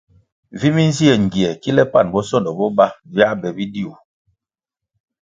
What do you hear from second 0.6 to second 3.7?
minzie ngie kile pan bosondo bo ba viā be